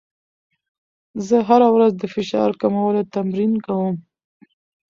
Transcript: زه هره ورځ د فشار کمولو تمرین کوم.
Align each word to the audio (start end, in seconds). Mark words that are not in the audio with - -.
زه 1.27 1.37
هره 1.47 1.67
ورځ 1.75 1.91
د 1.97 2.03
فشار 2.13 2.49
کمولو 2.61 3.01
تمرین 3.15 3.53
کوم. 3.65 3.95